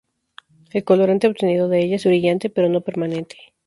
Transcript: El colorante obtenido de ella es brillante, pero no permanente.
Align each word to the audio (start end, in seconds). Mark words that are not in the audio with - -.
El 0.71 0.83
colorante 0.83 1.27
obtenido 1.27 1.69
de 1.69 1.79
ella 1.83 1.97
es 1.97 2.05
brillante, 2.05 2.49
pero 2.49 2.69
no 2.69 2.81
permanente. 2.81 3.53